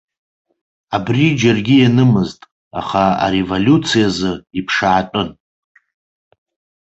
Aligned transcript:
Абри 0.95 1.25
џьаргьы 1.39 1.75
ианымызт, 1.79 2.41
аха 2.79 3.03
ареволиуциа 3.25 4.05
азы 4.09 4.31
иԥшаатәын. 4.59 5.29